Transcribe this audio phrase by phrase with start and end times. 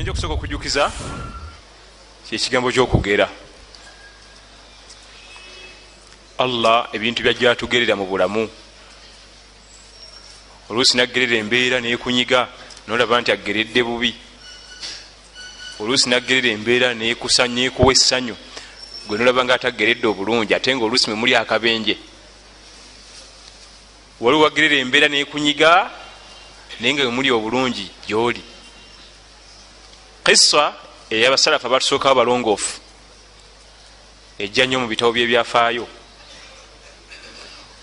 [0.00, 0.92] kyenja okusooka okujjukiza
[2.24, 3.28] kyekigambo kyokugera
[6.38, 8.48] allah ebintu byajja atugerera mu bulamu.
[10.70, 12.48] Oluusi naggerera embeera nekunyiga
[12.88, 14.14] nolaba nti ageredde bubi.
[15.80, 18.36] Oluusi naggerera embeera nekuwa essanyu
[19.06, 21.98] gwe nolaba nga atageredde obulungi ate nga oluusi memuli akabenje.
[24.20, 25.90] Waliwo wagerera embeera nekunyiga
[26.80, 28.59] naye nga wemuli obulungi gyoli
[30.24, 30.74] kisa
[31.10, 32.80] eyabasalafu abatusookawo balongoofu
[34.38, 35.86] ejja nnyo mu bitabo byebyafaayo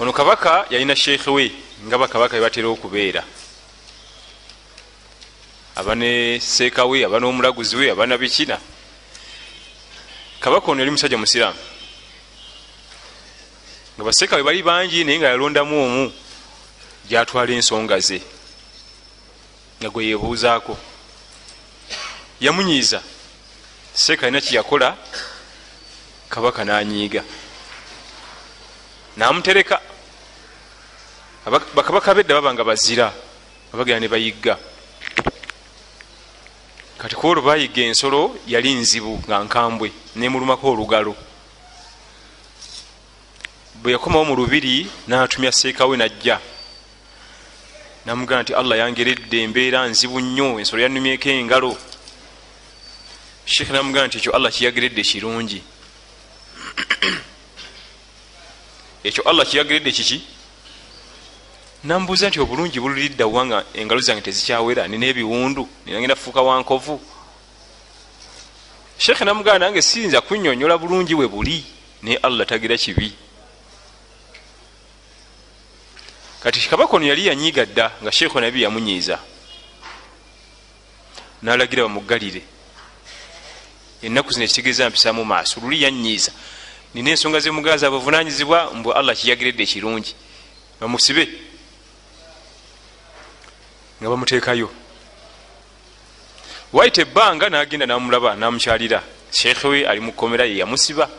[0.00, 1.52] ono kabaka yalina sheekhe we
[1.86, 3.24] nga bakabaka bebatera okubeera.
[5.76, 8.58] Aba ne seeka we aba n'omulaguzi we aba nabikina.
[10.40, 11.58] Kabaka ono yali musajja musiraamu.
[13.94, 16.12] Nga baseeka we bali bangi naye nga yalondamu omu
[17.08, 18.22] gyatwala ensonga ze
[19.80, 20.78] nga gwe yebuuzaako
[22.40, 23.02] yamunyiiza.
[23.94, 24.96] Seeka alina kyeyakola
[26.28, 27.24] kabaka nanyiiga.
[29.16, 29.80] Namutereka.
[31.74, 33.12] Bakabaka bedda baba nga bazira.
[33.72, 34.58] Babagera ne bayigga.
[36.98, 41.14] Kati kuolwo bayiga ensolo yali nzibu nga nkambwe nemulumako olugalo.
[43.74, 46.40] Bwe yakomawo mu lubiri natumya seekawe najja.
[48.06, 51.76] Namugamba nti allah yangeredde embeera nzibu nnyo ensolo yanumyeko engalo
[53.48, 55.62] sheekh namugamba nti ekyo allah kiyageredde kirungi.
[59.04, 60.22] Ekyo allah kiyageredde kiki?
[61.84, 67.00] Nambuuza nti obulungi bululidda wa nga engalo zange tezikyawera nina ebiwundu ninagenda fuuka wankovu
[68.98, 71.64] sheekhe namugamba nange siyinza kunyonyola bulungi we buli
[72.02, 73.12] naye allah tagira kibi.
[76.42, 79.18] Kati kabaka ono yali yanyiiga dda nga sheekhe nabi yamunyiiza.
[81.42, 82.57] Nalagira bamugalire
[84.02, 85.60] ennaku zino ekitegeeza mpisaamu maaso.
[85.60, 86.32] Luli yanyiiza.
[86.94, 90.14] Nina ensonga zemugaza abavunanyizibwa mbwe allah kiyagiredde ekirungi.
[90.80, 91.28] Bamusibe
[94.00, 94.70] nga bamuteekayo.
[96.72, 99.02] Waita ebbanga nagenda namulaba namukyalira.
[99.30, 101.10] Sheekhe we ali mukomera ye yamusiba.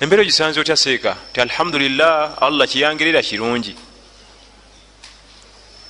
[0.00, 3.74] Embeera ogisanze otya seeka ti alhamdulillah allah kiyangerera kirungi.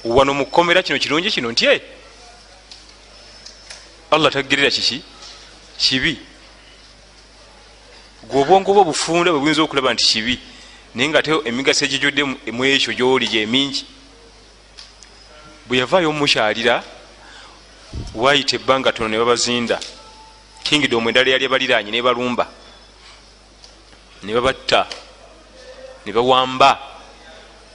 [0.04, 1.82] Wano mukomera kino kirungi kino ntye
[4.10, 5.02] allah tagerera kiki
[5.80, 6.18] kibi.
[8.28, 10.34] Gwe obwongo bwe obufunda bwe buyinza okulaba nti kibi
[10.94, 12.22] naye nga ate emigaso egijodde
[12.56, 13.82] mu ekyo gyoli gyemingi
[15.66, 16.84] bwe yavaayo omumukyalira
[18.14, 19.78] wayita ebbanga tono ne babazinda.
[20.64, 22.44] Kingidom endala yali abaliranye nebalumba
[24.22, 24.86] ne babatta
[26.04, 26.70] ne bawamba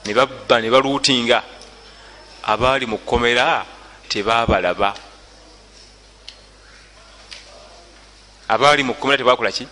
[0.04, 1.38] ne babba ne baluutinga.
[2.46, 3.66] Abaali mu kkomera
[4.08, 4.94] tebabalaba
[8.48, 9.66] abaali mu kkomera tebakola ki?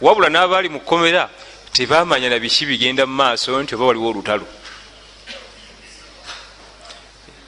[0.00, 1.30] Wabula n'abaali mu kkomera
[1.72, 4.46] tebamanya na biki bigenda mu maaso nti oba waliwo olutalo.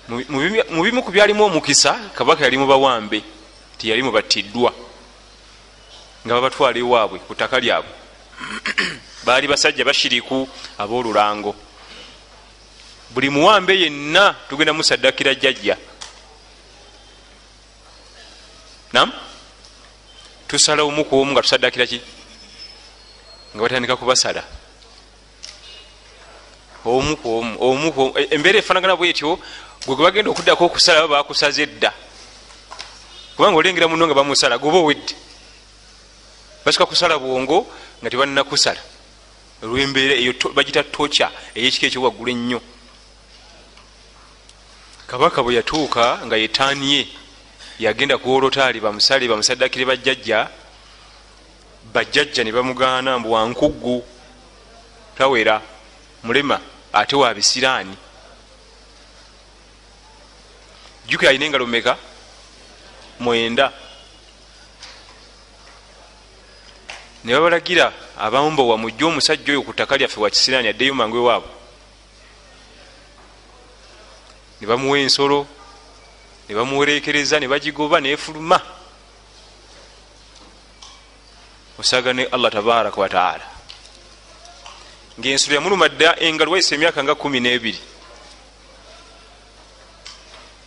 [0.09, 3.23] Mu bimu ku byalimu omukisa kabaka yali mubawambe
[3.77, 4.73] tiyali mubattiddwa
[6.25, 7.93] nga babatwala ewaabwe ku ttaka lyabwe.
[9.27, 11.55] Baali basajja bashiriku ab'olulango.
[13.11, 15.77] Buli muwambe yenna tugenda musaddakira jjajja.
[18.93, 19.13] Nam
[20.49, 22.01] tusala omu ku omu nga tusaddakira ki?
[23.55, 24.43] Nga batandika kubasala
[26.85, 29.39] omu ku omu omu ku omu embeera efaanagana bwetyo
[29.85, 31.93] gwe gwe bagenda okuddako okusala baba bakusaza edda.
[33.37, 35.15] Kubanga olengera muno nga bamusala goba owedde.
[36.65, 37.67] Basika kusala bwongo
[38.01, 38.81] nga tebannakusala.
[39.63, 42.61] Olwembeera eyo bagita toca eyekika ekyowaggulu ennyo.
[45.07, 47.28] Kabaka bwe yatuuka nga yetaaniye
[47.79, 50.49] yagenda kuwolotaali bamusale bamusaddakire bajjajja
[51.95, 54.05] bajjajja ne bamugaana mbu wankuggu
[55.19, 55.63] tawera
[56.23, 56.61] mulema
[56.93, 57.97] ate wabisiraani
[61.07, 61.97] jjukira alina engalo meka
[63.21, 63.73] mwenda.
[67.25, 71.51] Ne babalagira abambowa mujje omusajja oyo ku ttaka lyaffe wakisiraani addeyo mangu ewaabwe.
[74.61, 75.47] Ne bamuwa ensolo
[76.49, 78.61] ne bamuwerekereza ne bagigoba nefuluma
[81.79, 83.59] osaga ne allah tabaraka wataala
[85.21, 87.79] ngaensolo yamuluma dda engalo wayisa emyaka nga kumi n'ebiri.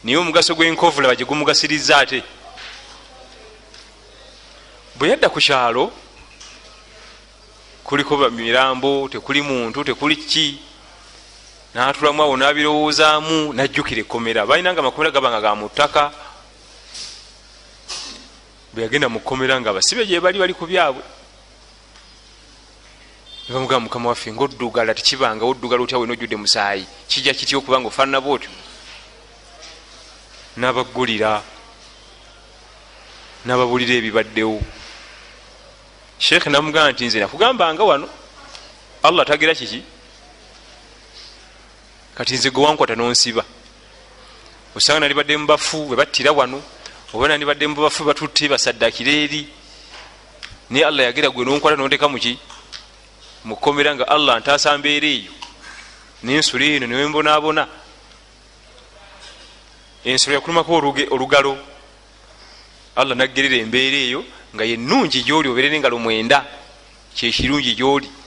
[0.04, 2.24] Naye omugaso gwenkovu laba gyegumugasiriza ate.
[4.96, 5.92] Bwe yadda ku kyalo
[7.84, 10.60] kuliko mirambo tekuli muntu tekuli ki
[11.74, 14.46] natulamu awo nabirowoozaamu najjukira ekkomera.
[14.46, 16.12] Balinanga amakomera gabanga ga muttaka
[18.74, 21.04] bwe yagenda mukomera nga abasibe gye bali bali ku byabwe.
[23.48, 28.22] Nebamugamba mukama waffe ngaoddugala tekibanga oddugala otya wena ojjudde musaayi kijja kitya okuba nga ofaanana
[28.22, 28.52] bwotyo?
[30.60, 31.44] N'abaggulira
[33.46, 34.60] n'ababulira ebibaddewo.
[36.20, 38.08] Sheekhe namugamba nti nze nakugambanga wano
[39.04, 39.84] allah tagira kiki
[42.22, 43.44] kati nze gwe wankwata nonsiba.
[44.76, 46.62] Osanga nalibadde mubafu bwe battira wano
[47.14, 49.48] oba nalibadde mubafu batutte basaddakira eri.
[50.70, 52.38] Naye allah yagira gwe nonkwata nonteka muki
[53.44, 55.32] mukomera nga allah ntaasa mbeera eyo.
[56.24, 57.68] Nensula eno newembonaabona
[60.06, 61.58] ensolo yakulumako olugalo.
[62.96, 64.22] Allah naggerera embeera eyo
[64.54, 66.46] nga yenungi gyoli obeere nengalo mwenda.
[67.16, 68.21] Kyekirungi gyoli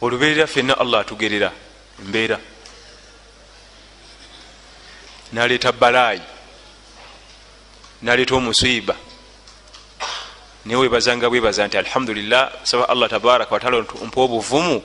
[0.00, 1.52] olubeerera fenna allah atugerera
[2.00, 2.38] embeera
[5.32, 6.22] naleeta balaayi
[8.02, 8.96] naleeta omusiiba.
[10.64, 14.82] Naye webazanga bwebaza nti alhamdulillah saba allah tabaraka wataala mpa obuvumu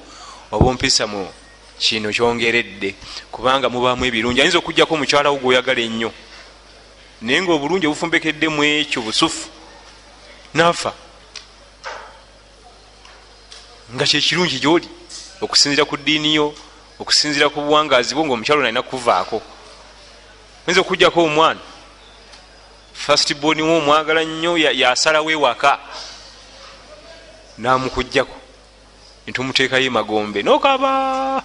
[0.51, 1.27] obumpisa mu
[1.79, 2.95] kino kyongeredde.
[3.31, 4.41] Kubanga mubaamu ebirungi.
[4.41, 6.11] Ayinza okugjako omukyalawo gweoyagala ennyo.
[7.21, 9.49] Naye nga obulungi obufumbekedde mu ekyo busufu.
[10.53, 10.93] Nafa.
[13.93, 15.00] Nga kyekirungi gyoli
[15.41, 16.53] okusinzira ku ddiini yo
[16.99, 19.41] okusinzira ku buwangazi bwo nga omukyalo nalina kuvaako
[20.65, 21.59] oyinza okugjako omwana?
[22.93, 25.79] Fastboniwo omwagala nnyo yasalawo ewaka
[27.57, 28.37] namukugjako
[29.25, 31.43] nitumuteekayo magombe nokaba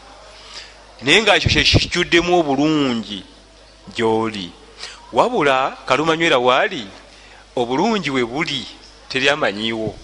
[1.02, 3.24] naye nga ekyo kyekijjuddemu obulungi
[3.94, 4.52] gyoli.
[5.12, 6.84] Wabula kalumanywera waali
[7.56, 8.66] obulungi we buli
[9.08, 9.94] teryamanyiwo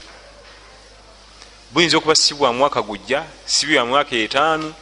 [1.73, 4.75] buyinza okuba si bwa mwaka gujja si bwa mwaka etaano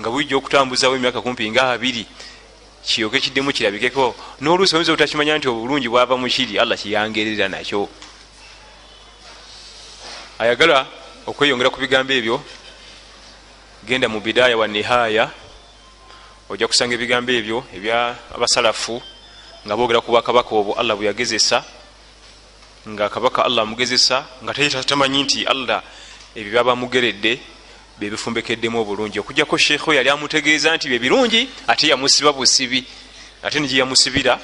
[0.00, 2.06] nga bujja okutambuzawo emyaka kumpi nga abiri.
[2.82, 4.14] Kiyoke kiddemu kirabikeko.
[4.40, 7.88] Noluusi oyinza obutakimanya nti obulungi bwava mukiri allah kiyangerera nakyo.
[10.38, 10.86] Ayagala
[11.26, 12.40] okweyongera ku bigambo ebyo.
[13.84, 15.30] Genda mu bidaaya wa nihaya
[16.48, 19.02] ojja kusanga ebigambo ebyo ebya abasalafu
[19.66, 21.60] nga boogera ku bwakabaka obwo allah bwe yagezesa
[22.88, 24.52] nga kabaka allah amugezesa nga
[24.88, 25.84] tamanyi nti allah
[26.34, 27.40] ebyo byabamugeredde
[27.98, 29.18] bebifumbekeddemu obulungi.
[29.18, 32.84] Okujjako sheekho yali amutegeeza nti byebirungi ate yamusiba busibi.
[33.42, 34.40] Ate negyeyamusibira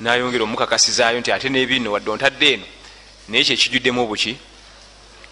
[0.00, 2.66] nayongera omukakasizaayo nti ate nebino wadde ontadde eno.
[3.28, 4.36] Naye kyekijjuddemu obuki?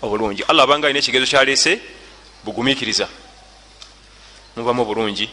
[0.02, 0.42] Obulungi.
[0.48, 1.80] Allah abanga alina ekigezo kyaleese
[2.44, 3.08] bugumikiriza
[4.56, 5.28] mubamu obulungi.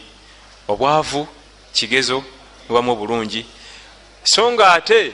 [0.68, 1.28] Obwavu
[1.72, 2.24] kigezo
[2.68, 3.46] mubamu obulungi.
[4.24, 5.12] So nga ate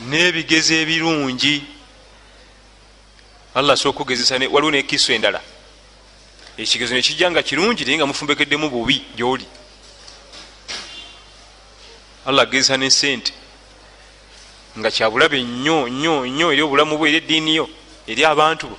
[0.00, 1.79] n'ebigezo ebirungi
[3.54, 5.40] allah asobola okugezesa waliwo nekiso endala.
[6.58, 9.46] Ekigezo nekijja nga kirungi naye nga mufumbekeddemu bubi gyoli.
[12.26, 13.32] Allah agezesa nesente
[14.78, 17.68] nga kyabulabe nnyo nnyo nnyo eri obulamu bwe eri eddiini yo
[18.06, 18.78] eri abantu bo.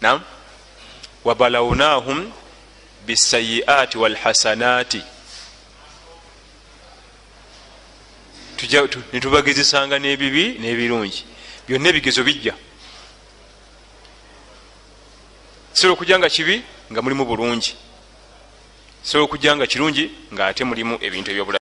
[0.00, 0.22] Nam
[1.24, 2.32] wabalawnahum
[3.06, 5.02] bisayiati walhasanati
[9.12, 11.24] netubagezesanga n'ebibi n'ebirungi.
[11.66, 12.54] Byonna ebigezo bijja.
[15.72, 17.72] Kisobola okujja nga kibi nga mulimu bulungi.
[19.02, 21.57] Kisobola okujja nga kirungi nga ate mulimu ebintu ebyobulamu